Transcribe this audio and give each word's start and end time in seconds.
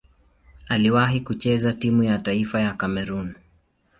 Aliwahi 0.67 1.21
kucheza 1.21 1.73
timu 1.73 2.03
ya 2.03 2.19
taifa 2.19 2.61
ya 2.61 2.73
Kamerun. 2.73 3.35